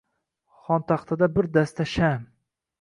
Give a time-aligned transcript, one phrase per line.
[0.69, 2.29] Xontaxtada bir dasta sham